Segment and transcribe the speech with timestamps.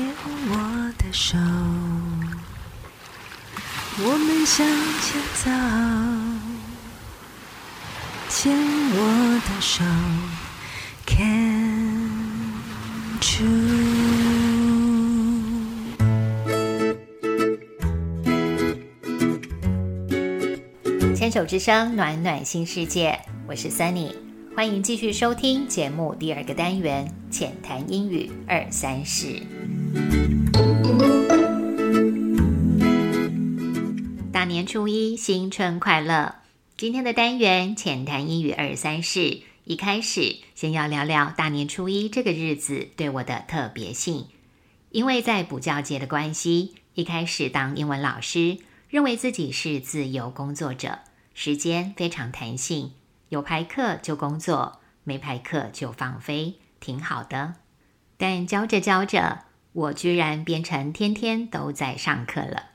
[0.00, 0.08] 牵
[0.48, 0.56] 我
[0.96, 1.36] 的手，
[3.98, 4.66] 我们向
[5.02, 5.50] 前走。
[8.30, 8.56] 牵
[8.94, 8.98] 我
[9.46, 9.84] 的手
[11.04, 11.18] 看
[13.20, 13.44] 住。
[21.14, 24.14] 牵手之声，暖暖新世界，我是 Sunny，
[24.56, 29.42] 欢迎继续收听节目第二个单元——浅谈英语二三事。
[34.32, 36.36] 大年初一，新春快乐！
[36.76, 44.26] 今天的单元浅谈英语二三事，一开始先要聊聊大年初一这个日子对我的特别性。
[44.90, 51.00] 因为在补教界的关系，一开始当英文老师，认为自己是自由工作者，
[51.34, 52.92] 时间非常弹性，
[53.28, 57.54] 有排课就工作，没排课就放飞，挺好的。
[58.16, 62.70] 但教着教着，我居然变成天天都在上课了。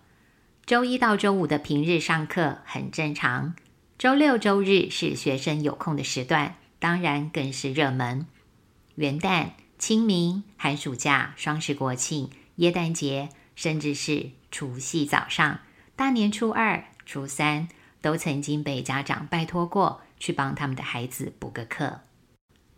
[0.66, 3.54] 周一到周五的平日上课很正常。
[3.98, 8.26] 周六、周日是学生有空的时段，当然更是热门。
[8.96, 15.60] 元旦、清明、寒暑假、双十国庆、耶诞节，甚至是除夕早上、
[15.96, 17.68] 大年初二、初三，
[18.02, 22.02] 都曾经被家长拜托过去帮他们的孩子补个课。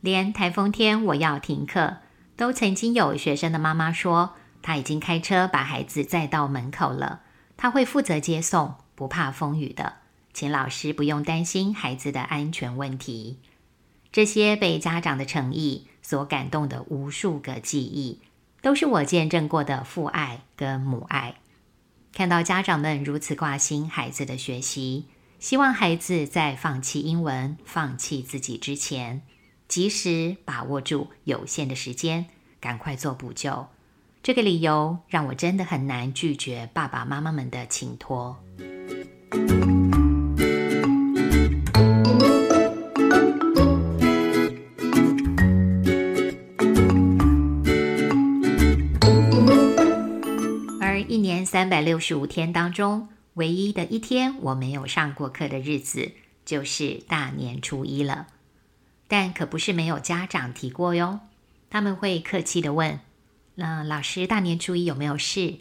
[0.02, 1.98] 连台风天我要停课，
[2.38, 7.24] 都曾经有学生的妈妈说，他已经开车把孩子载到门口了，
[7.58, 9.96] 他会负责接送，不怕风雨的。
[10.34, 13.40] 请老师不用担心孩子的安全问题。
[14.12, 18.22] 这些被家长的诚意所感动的无数个记忆，
[18.62, 21.36] 都是我见证过的父爱跟母爱。
[22.14, 25.06] 看到家长们如此挂心孩子的学习，
[25.40, 29.24] 希望孩子在放弃英文、放弃自己之前，
[29.68, 32.26] 及时把握住有限的时间，
[32.60, 33.68] 赶快做补救。
[34.24, 38.38] 这个理由让我真的很难拒绝爸爸妈妈们的请托。
[50.82, 56.12] 而一年三百六十五天当中，唯一的一天我没有上过课的日子，
[56.44, 58.28] 就是大年初一了。
[59.08, 61.20] 但可不是没有家长提过哟，
[61.70, 63.00] 他们会客气的问
[63.56, 65.60] ：“那老师大年初一有没有事？”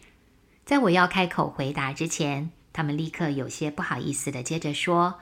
[0.67, 5.21] 在我要开口回答之前，他们立刻有些不好意思的接着说：“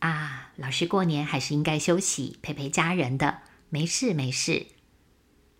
[0.00, 3.38] 啊，老师过年还是应该休息，陪陪家人的，
[3.70, 4.66] 没事没事。”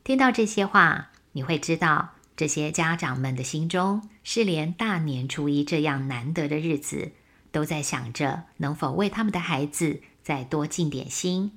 [0.04, 2.10] 听到这些话，你会知道。
[2.34, 7.12] 这些家长们的心中，是连大年初一这样难得的日子，
[7.52, 11.52] 都在想着能否为他们的孩子再多尽点心，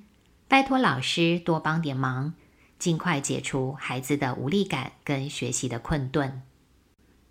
[0.48, 2.34] 拜托老师多帮点忙，
[2.78, 6.42] 尽快解除孩子的无力感跟学习的困顿。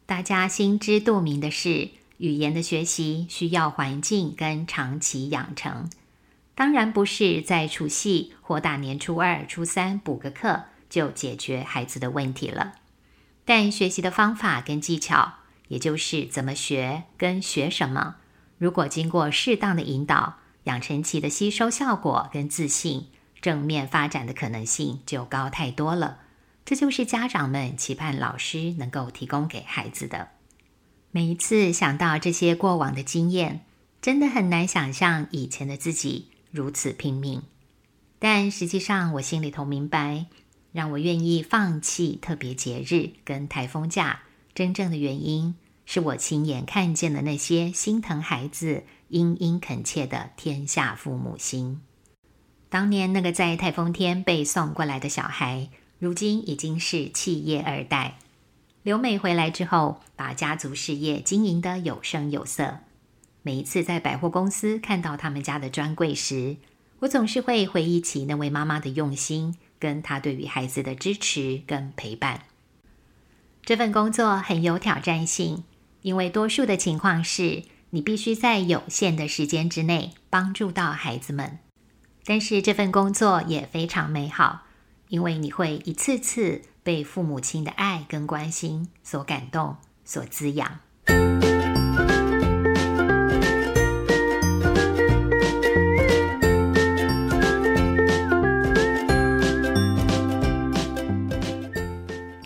[0.06, 5.90] 大家心知肚明的是，语言的学习需要环境跟长期养成，
[6.53, 12.74] 当然不是在除夕或大年初二、初三补个课就解决孩子的问题了。
[13.46, 15.36] 但学习的方法跟技巧，
[15.70, 18.18] 也就是怎么学跟学什么，
[18.58, 23.08] 如果经过适当的引导，养成期的吸收效果跟自信，
[23.42, 26.20] 正面发展的可能性就高太多了。
[26.64, 30.30] 这就是家长们期盼老师能够提供给孩子的。
[31.09, 33.66] 每一次想到这些过往的经验，
[34.02, 37.42] 真的很难想象以前的自己如此拼命。
[38.20, 40.28] 但实际上，我心里头明白。
[40.72, 45.56] 让我愿意放弃特别节日跟台风假，真正的原因
[45.86, 51.82] 是我亲眼看见了那些心疼孩子、殷殷恳切的天下父母心。
[52.70, 58.18] 当年那个在台风天被送过来的小孩，如今已经是企业二代。
[58.84, 62.80] 刘美回来之后，把家族事业经营得有声有色。
[63.42, 66.58] 每一次在百货公司看到他们家的专柜时，
[67.00, 69.56] 我总是会回忆起那位妈妈的用心。
[69.78, 72.46] 跟她对于孩子的支持跟陪伴，
[73.62, 75.66] 这份工作很有挑战性，
[76.02, 81.59] 因为多数的情况是你必须在有限的时间之内帮助到孩子们。
[82.26, 84.64] 但是这份工作也非常美好，
[85.09, 90.79] 因为你会一次次被父母亲的爱跟关心所感动、所滋养。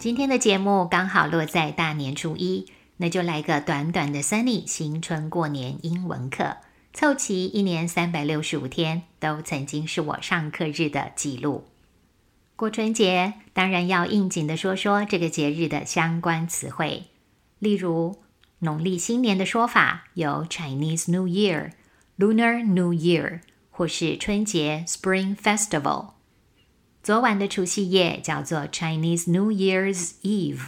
[0.02, 2.66] 今天的节目刚好落在大年初一，
[3.02, 6.58] 那就来个短短的 Sunny 新春过年英文课，
[6.94, 11.64] 凑齐一年三百六十五天都曾经是我上课日的记录。
[12.58, 17.06] 过春节当然要应景的说说这个节日的相关词汇，
[17.60, 18.18] 例如
[18.60, 21.72] 农历新年的说法有 Chinese New Year、
[22.18, 23.40] Lunar New Year，
[23.72, 26.10] 或是春节 Spring Festival。
[27.02, 30.64] 昨晚的除夕夜叫做 Chinese New Year's Eve。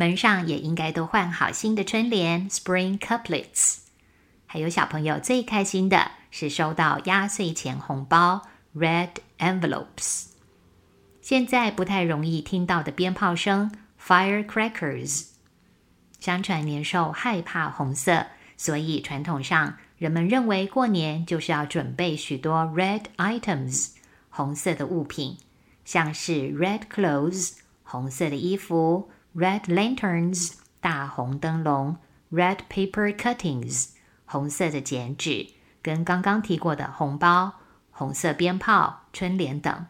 [0.00, 3.80] 门上也应该都换好新的春联 Spring Couplets。
[4.46, 10.28] 还有小朋友最开心的是收到压岁钱红包 Red Envelopes。
[11.20, 13.70] 现在不太容易听到的鞭炮声
[14.02, 15.26] ，firecrackers。
[16.18, 23.90] 相传年兽害怕红色，所以传统上人们认为过年就是要准备许多 red items，
[24.30, 25.36] 红色的物品，
[25.84, 31.96] 像是 red clothes，红色的衣服；red lanterns，大红灯笼
[32.32, 33.90] ；red paper cuttings，
[34.24, 35.48] 红色的剪纸，
[35.82, 37.52] 跟刚刚提过的红包、
[37.90, 39.86] 红色鞭炮、春联等。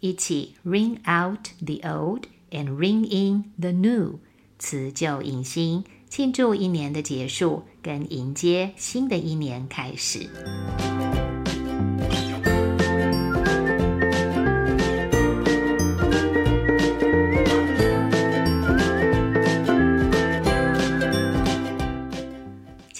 [0.00, 4.18] 一起 ring out the old and ring in the new，
[4.58, 10.28] 辞旧迎新，庆祝一年的结束，跟迎接新的一年开始。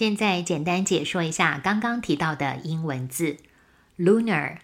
[0.02, 3.36] 现在简单解说一下刚刚提到的英文字
[3.96, 4.58] ，lunar，l-u-n-a-r。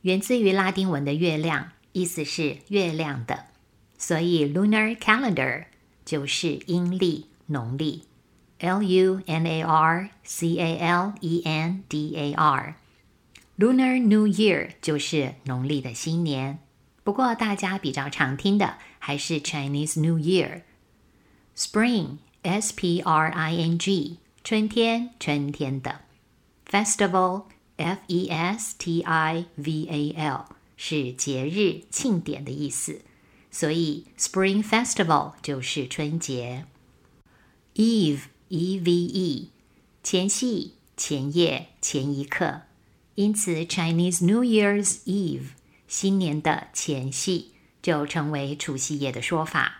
[0.00, 3.44] 源自于拉丁文的月亮，意思是月亮的，
[3.96, 5.66] 所以 lunar calendar
[6.04, 8.02] 就是阴历、农历。
[8.58, 12.74] L U N A R C A L E N D A R
[13.56, 16.58] Lunar New Year 就是农历的新年。
[17.04, 20.62] 不过大家比较常听的还是 Chinese New Year。
[21.56, 26.00] Spring S P R I N G 春天，春天的
[26.68, 27.44] Festival。
[27.82, 30.44] F E S T I V A L
[30.76, 33.00] 是节日、庆典的意思，
[33.50, 36.66] 所以 Spring Festival 就是春节。
[37.74, 39.50] Eve E V E
[40.02, 42.60] 前夕、前夜、前一刻，
[43.14, 45.52] 因此 Chinese New Year's Eve
[45.88, 49.79] 新年的前夕就成为除夕夜的说法。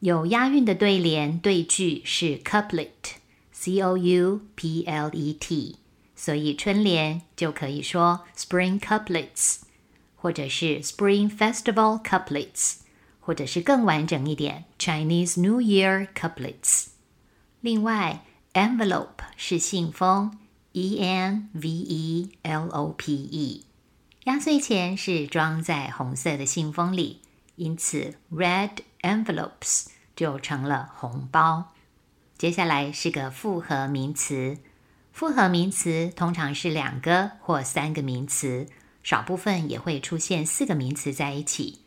[0.00, 5.76] 有押韵的对联对句是 couplet，C O U P L E T。
[6.18, 9.58] 所以春联就可以说 Spring Couplets，
[10.14, 12.76] 或者是 Spring Festival Couplets，
[13.20, 16.86] 或者是更完整一点 Chinese New Year Couplets。
[17.60, 20.38] 另外，envelope 是信封，
[20.72, 23.64] E N V E L O P E，
[24.24, 27.20] 压岁钱是装在红色的信封里，
[27.56, 28.70] 因此 red
[29.01, 31.73] Envelopes 就成了红包。
[32.37, 34.57] 接下来是个复合名词。
[35.11, 38.67] 复合名词通常是两个或三个名词，
[39.03, 41.81] 少部分也会出现四个名词在一起，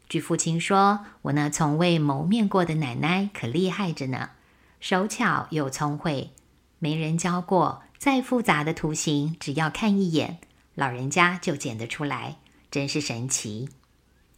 [0.10, 4.32] 据父亲说，我那从未谋面过的奶奶可厉害着呢，
[4.80, 6.32] 手巧又聪慧，
[6.80, 7.84] 没人教过。
[8.00, 10.40] 再复杂的图形，只要看一眼，
[10.74, 12.38] 老人家就剪得出来，
[12.72, 13.70] 真是神奇。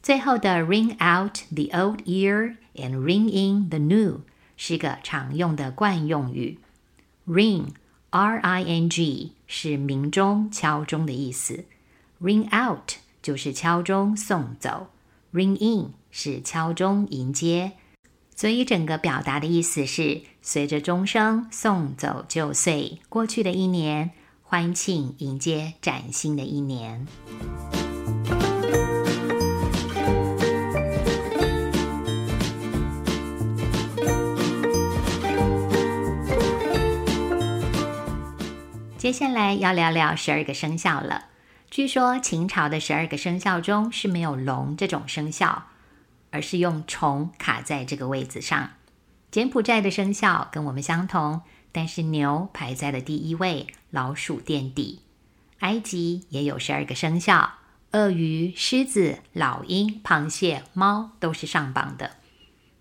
[0.01, 4.21] 最后的 "ring out the old year and ring in the new"
[4.57, 6.57] 是个常用的惯用语。
[7.27, 7.67] ring
[8.09, 11.65] r i n g 是鸣钟、敲钟的意思
[12.19, 14.87] ，ring out 就是敲钟送走
[15.33, 17.73] ring in 是敲钟迎接。
[18.35, 24.11] 所以整个表达的意思是随着钟声送走旧岁过去的一年
[24.41, 27.05] 欢庆迎接崭新的一年。
[38.97, 41.30] 接下来要聊聊十二个生肖了。
[41.71, 45.67] 据说秦朝的十二个生肖中是没有龙这种生肖，
[46.29, 48.71] 而是用虫卡在这个位子上。
[49.31, 55.03] 柬埔寨的生肖跟我们相同，但是牛排在了第一位，老鼠垫底。
[55.59, 57.53] 埃及也有十二个生肖，
[57.91, 62.17] 鳄鱼、狮子、老鹰、螃蟹、猫都是上榜的。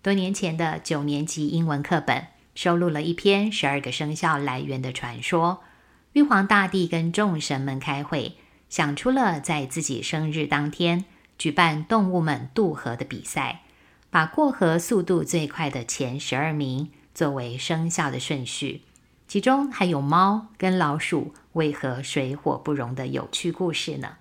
[0.01, 5.63] 多年前的九年级英文课本收录了一篇十二个生肖来源的传说。
[6.11, 8.35] 玉皇大帝跟众神们开会。
[8.71, 11.03] 想出了在自己生日当天
[11.37, 13.63] 举办动物们渡河的比赛，
[14.09, 18.83] 把过河速度最快的前十二名作为生肖的顺序，
[19.27, 24.15] 其中还有猫跟老鼠为何水火不容的有趣故事呢？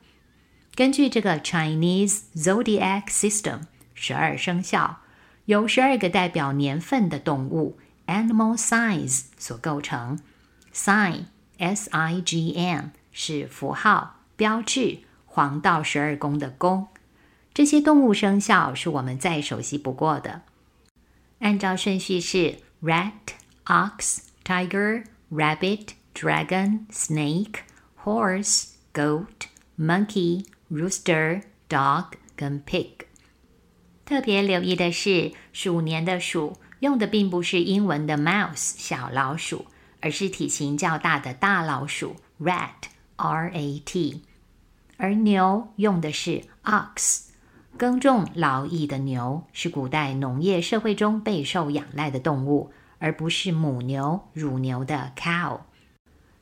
[0.74, 3.60] 根据这个 Chinese Zodiac System，
[3.94, 4.98] 十二生肖
[5.44, 10.18] 由十二个代表年份的动物 Animal Signs 所构成
[10.74, 11.26] ，Sign
[11.58, 14.16] S I G N 是符号。
[14.40, 16.88] 标志黄道十二宫的宫，
[17.52, 20.40] 这些动物生肖是我们再熟悉不过的。
[21.40, 23.12] 按照顺序是：rat、
[23.66, 27.56] ox、tiger、rabbit、dragon、snake、
[28.02, 29.26] horse、goat、
[29.78, 32.92] monkey、rooster、dog 跟 pig。
[34.06, 39.66] 特别留意的是，鼠年的鼠用的并不是英文的 mouse 小老鼠，
[40.00, 44.22] 而是体型较大的大老鼠 rat r a t。
[45.02, 47.22] 而牛用的是 ox，
[47.78, 55.60] 耕种劳役的牛是古代农业社会中备受仰赖的动物，而不是母牛、乳牛的 cow。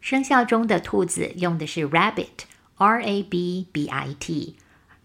[0.00, 4.56] 生肖中的兔子用的是 rabbit，r a b b i t，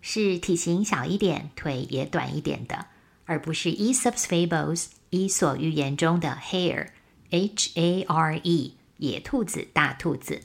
[0.01, 2.87] 是体型小一点、腿也短一点的，
[3.25, 10.41] 而不是 Aesop's Fables 伊索寓言中的 hare，h a r e 野兔子、大兔子。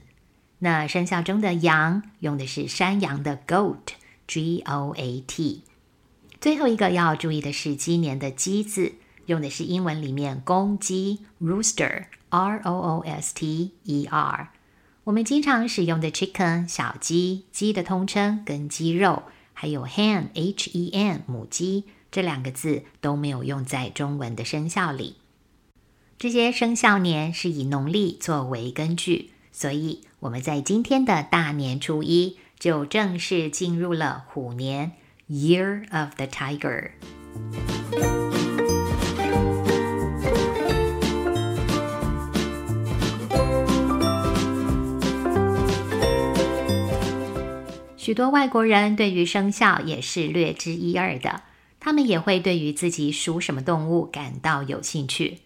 [0.61, 5.63] 那生肖中的羊用的是山羊的 goat，g o a t。
[6.41, 8.95] 最后一个要注意的是鸡年的鸡字，
[9.27, 14.51] 用的是英文里面公鸡 rooster，r o o s t e r。
[15.05, 19.23] 我们经常使用的 chicken 小鸡，鸡的通称跟鸡肉，
[19.55, 25.17] 还有 hen h e n 母鸡这两个字都没有用在中文的生肖里。
[26.19, 29.31] 这些生肖年是以农历作为根据。
[29.61, 34.93] 所以我们在今天的大年初一就正式进入了虎年
[35.29, 36.91] （Year of the Tiger）。
[47.97, 51.43] 许多外国人对于生肖也是略知一二的，
[51.81, 55.39] 他们也会对于自己属什么动物感到有兴趣。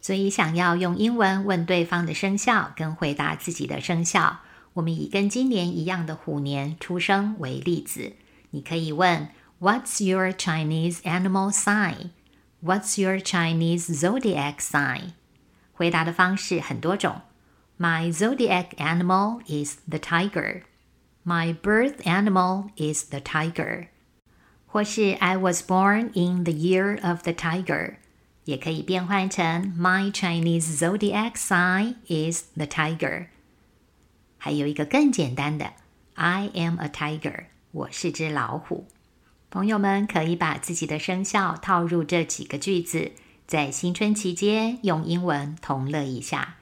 [0.00, 4.40] 所以，想要用英文问对方的生肖，跟回答自己的生肖，
[4.74, 8.12] 我们以跟今年一样的虎年出生为例子。
[8.50, 9.28] 你可以问
[9.60, 12.10] "What's your Chinese animal sign?
[12.62, 15.14] What's your Chinese zodiac sign?"
[15.72, 17.22] 回答的方式很多种。
[17.78, 20.62] My zodiac animal is the tiger.
[21.24, 23.88] My birth animal is the tiger.
[24.66, 27.96] 或是 I was born in the year of the tiger.
[28.51, 33.27] 也可以变换成 My Chinese zodiac sign is the tiger。
[34.37, 35.71] 还有一个更简单的
[36.15, 38.87] I am a tiger，我是只老虎。
[39.49, 43.13] 朋友们可以把自己的生肖套入这几个句子，
[43.47, 46.55] 在新春期间用英文同乐一下。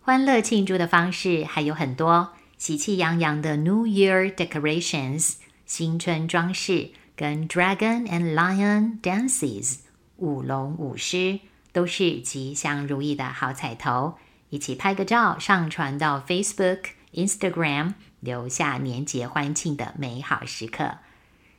[0.00, 9.76] 欢乐庆祝的方式还有很多，喜气洋洋的 New Year decorations，新春装饰跟 Dragon and Lion dances。
[10.16, 11.40] 舞龙舞狮
[11.72, 14.14] 都是吉祥如意的好彩头，
[14.50, 20.98] 一起拍个照上传到 Facebook、Instagram，留下年节欢庆的美好时刻。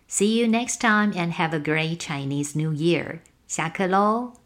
[0.07, 3.19] See you next time and have a great Chinese New Year！
[3.47, 4.44] 下课喽。